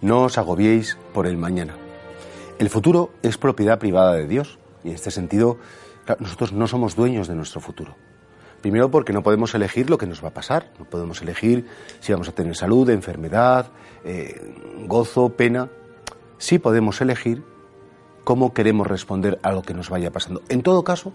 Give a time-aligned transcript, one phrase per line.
[0.00, 1.74] No os agobiéis por el mañana.
[2.58, 5.58] El futuro es propiedad privada de Dios y en este sentido
[6.18, 7.96] nosotros no somos dueños de nuestro futuro.
[8.60, 11.66] Primero porque no podemos elegir lo que nos va a pasar, no podemos elegir
[12.00, 13.66] si vamos a tener salud, enfermedad,
[14.04, 14.54] eh,
[14.86, 15.68] gozo, pena.
[16.38, 17.42] Sí podemos elegir
[18.24, 20.42] cómo queremos responder a lo que nos vaya pasando.
[20.48, 21.12] En todo caso,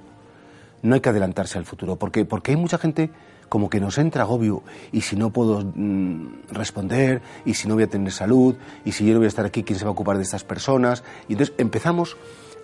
[0.82, 3.12] no hay que adelantarse al futuro, porque, porque hay mucha gente
[3.54, 7.84] como que nos entra agobio y si no puedo mm, responder y si no voy
[7.84, 9.92] a tener salud y si yo no voy a estar aquí, ¿quién se va a
[9.92, 11.04] ocupar de estas personas?
[11.28, 12.18] Y entonces empezamos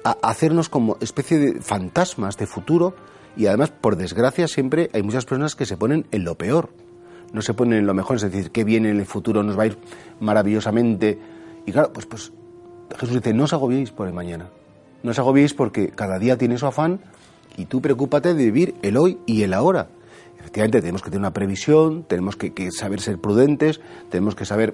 [0.04, 2.96] a hacernos como especie de fantasmas de futuro
[3.38, 6.72] y además, por desgracia, siempre hay muchas personas que se ponen en lo peor.
[7.34, 9.64] No se ponen en lo mejor, es decir, que viene en el futuro, nos va
[9.64, 9.78] a ir
[10.20, 11.20] maravillosamente.
[11.68, 12.32] Y claro, pues, pues
[12.98, 14.50] Jesús dice, no os agobiéis por el mañana.
[15.04, 17.00] No os agobiéis porque cada día tiene su afán
[17.58, 19.90] y tú preocúpate de vivir el hoy y el ahora
[20.50, 24.74] efectivamente tenemos que tener una previsión, tenemos que, saber ser prudentes, tenemos que saber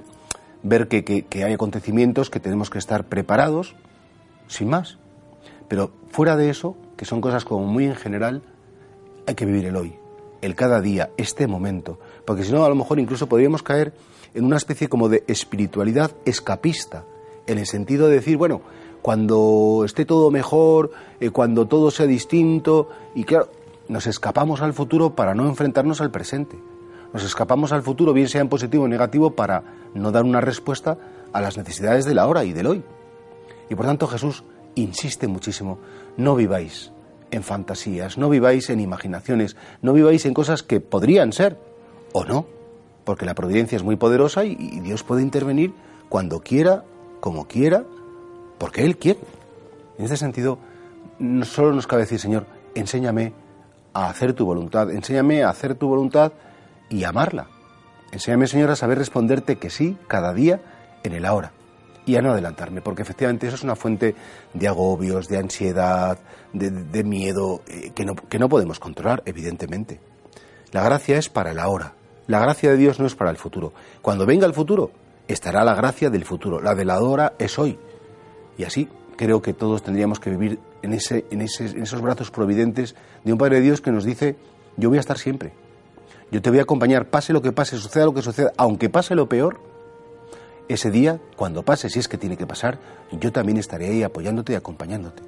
[0.63, 3.75] ver que, hay acontecimientos, que tenemos que estar preparados,
[4.47, 4.97] sin más.
[5.67, 8.41] Pero fuera de eso, que son cosas como muy en general,
[9.27, 9.95] hay que vivir el hoy,
[10.41, 13.93] el cada día, este momento, porque si no, a lo mejor incluso podríamos caer
[14.33, 17.03] en una especie como de espiritualidad escapista,
[17.47, 18.61] en el sentido de decir, bueno,
[19.01, 23.49] cuando esté todo mejor, eh, cuando todo sea distinto, y claro,
[23.87, 26.57] nos escapamos al futuro para no enfrentarnos al presente.
[27.13, 29.63] Nos escapamos al futuro, bien sea en positivo o negativo, para
[29.93, 30.97] no dar una respuesta
[31.31, 32.83] a las necesidades de la hora y del hoy.
[33.69, 34.43] Y por tanto Jesús
[34.75, 35.79] insiste muchísimo,
[36.17, 36.91] no viváis
[37.31, 41.57] en fantasías, no viváis en imaginaciones, no viváis en cosas que podrían ser
[42.13, 42.45] o no,
[43.03, 45.73] porque la providencia es muy poderosa y, Dios puede intervenir
[46.09, 46.83] cuando quiera,
[47.19, 47.85] como quiera,
[48.57, 49.19] porque Él quiere.
[49.97, 50.59] En ese sentido,
[51.19, 53.33] no solo nos cabe decir, Señor, enséñame
[53.95, 54.91] a hacer tu voluntad.
[54.91, 56.33] Enséñame a hacer tu voluntad
[56.89, 57.47] y amarla.
[58.11, 60.61] Enséñame, Señor, a saber responderte que sí cada día
[61.03, 61.53] en el ahora
[62.05, 64.13] y a no adelantarme, porque efectivamente eso es una fuente
[64.53, 66.19] de agobios, de ansiedad,
[66.53, 69.99] de, miedo, eh, que, no, que no podemos controlar, evidentemente.
[70.71, 71.93] La gracia es para el ahora.
[72.27, 73.73] La gracia de Dios no es para el futuro.
[74.01, 74.91] Cuando venga el futuro,
[75.27, 76.61] estará la gracia del futuro.
[76.61, 77.79] La de la hora es hoy.
[78.57, 83.31] Y así creo que todos tendríamos que vivir en, ese, en, esos brazos providentes de
[83.31, 84.35] un Padre de Dios que nos dice,
[84.77, 85.53] yo voy a estar siempre,
[86.31, 89.15] yo te voy a acompañar, pase lo que pase, suceda lo que suceda, aunque pase
[89.15, 89.59] lo peor,
[90.67, 92.79] ese día, cuando pase, si es que tiene que pasar,
[93.11, 95.21] yo también estaré ahí apoyándote y acompañándote.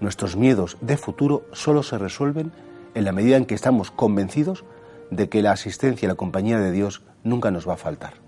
[0.00, 2.52] Nuestros miedos de futuro solo se resuelven
[2.94, 4.64] en la medida en que estamos convencidos
[5.10, 8.25] de que la asistencia y la compañía de Dios nunca nos va a faltar.